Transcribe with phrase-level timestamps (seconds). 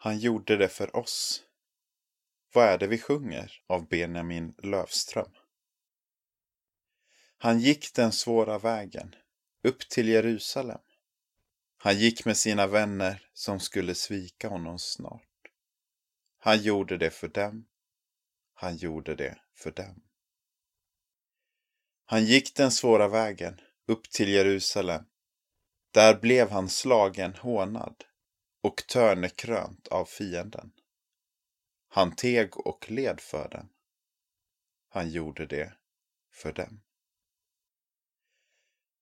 [0.00, 1.42] Han gjorde det för oss.
[2.52, 5.32] Vad är det vi sjunger av Benjamin Lövström?
[7.38, 9.14] Han gick den svåra vägen
[9.62, 10.80] upp till Jerusalem.
[11.76, 15.22] Han gick med sina vänner som skulle svika honom snart.
[16.38, 17.66] Han gjorde det för dem.
[18.54, 20.02] Han gjorde det för dem.
[22.04, 25.04] Han gick den svåra vägen upp till Jerusalem.
[25.90, 28.04] Där blev han slagen, hånad
[28.60, 30.72] och törnekrönt av fienden.
[31.88, 33.68] Han teg och led för dem.
[34.88, 35.76] Han gjorde det
[36.30, 36.80] för dem.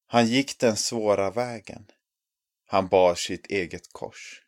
[0.06, 1.90] Han gick den svåra vägen.
[2.64, 4.42] Han bar sitt eget kors.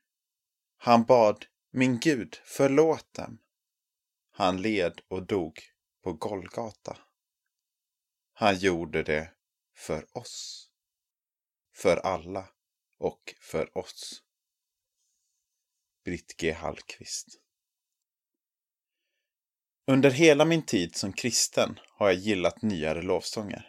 [0.76, 3.38] Han bad, min Gud, förlåt dem.
[4.30, 5.60] Han led och dog
[6.02, 6.98] på Golgata.
[8.32, 9.32] Han gjorde det
[9.74, 10.64] för oss.
[11.74, 12.48] För alla
[12.98, 14.22] och för oss.
[16.08, 16.52] Britt G.
[16.52, 17.26] Hallqvist
[19.86, 23.68] Under hela min tid som kristen har jag gillat nyare lovsånger.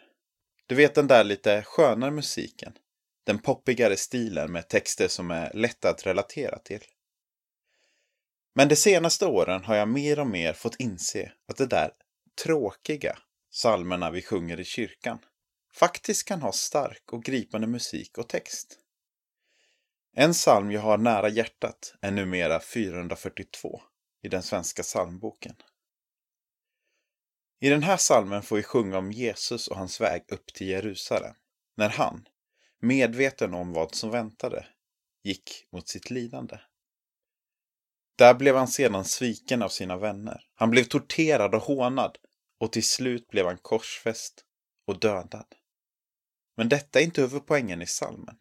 [0.66, 2.72] Du vet den där lite skönare musiken.
[3.26, 6.80] Den poppigare stilen med texter som är lätta att relatera till.
[8.54, 11.90] Men de senaste åren har jag mer och mer fått inse att det där
[12.44, 13.18] tråkiga
[13.50, 15.18] salmerna vi sjunger i kyrkan
[15.74, 18.79] faktiskt kan ha stark och gripande musik och text.
[20.12, 23.82] En psalm jag har nära hjärtat är numera 442
[24.22, 25.56] i den svenska psalmboken.
[27.60, 31.34] I den här salmen får vi sjunga om Jesus och hans väg upp till Jerusalem,
[31.76, 32.28] när han,
[32.80, 34.66] medveten om vad som väntade,
[35.22, 36.58] gick mot sitt lidande.
[38.18, 40.44] Där blev han sedan sviken av sina vänner.
[40.54, 42.18] Han blev torterad och hånad
[42.58, 44.44] och till slut blev han korsfäst
[44.86, 45.54] och dödad.
[46.56, 48.36] Men detta är inte huvudpoängen i salmen.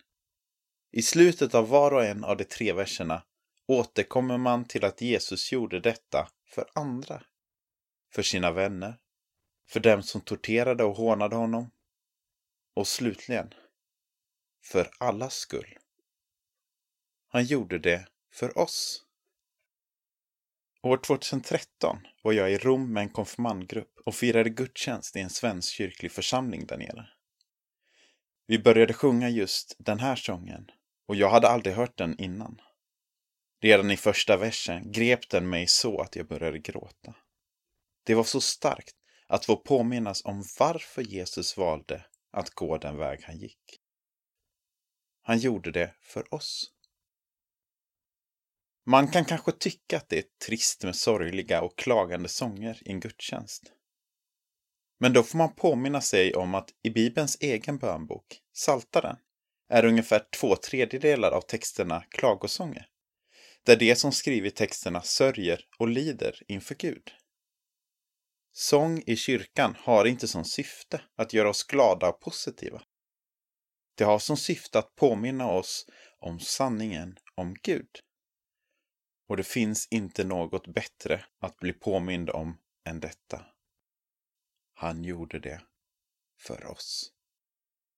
[0.91, 3.23] I slutet av var och en av de tre verserna
[3.67, 7.23] återkommer man till att Jesus gjorde detta för andra.
[8.13, 8.97] För sina vänner,
[9.67, 11.71] för dem som torterade och hånade honom
[12.73, 13.53] och slutligen
[14.63, 15.77] för allas skull.
[17.27, 19.05] Han gjorde det för oss.
[20.81, 25.73] År 2013 var jag i Rom med en konfirmandgrupp och firade gudstjänst i en svensk
[25.73, 27.09] kyrklig församling där nere.
[28.47, 30.71] Vi började sjunga just den här sången
[31.09, 32.61] och jag hade aldrig hört den innan.
[33.61, 37.15] Redan i första versen grep den mig så att jag började gråta.
[38.05, 38.95] Det var så starkt
[39.27, 43.79] att få påminnas om varför Jesus valde att gå den väg han gick.
[45.21, 46.71] Han gjorde det för oss.
[48.85, 52.99] Man kan kanske tycka att det är trist med sorgliga och klagande sånger i en
[52.99, 53.73] gudstjänst.
[54.99, 59.17] Men då får man påminna sig om att i Bibelns egen bönbok, Saltaren,
[59.69, 62.87] är ungefär två tredjedelar av texterna klagosånger.
[63.63, 67.11] Där de som skrivit texterna sörjer och lider inför Gud.
[68.51, 72.83] Sång i kyrkan har inte som syfte att göra oss glada och positiva.
[73.95, 75.85] Det har som syfte att påminna oss
[76.19, 77.89] om sanningen om Gud.
[79.27, 83.45] Och det finns inte något bättre att bli påmind om än detta.
[84.73, 85.61] Han gjorde det
[86.39, 87.11] för oss.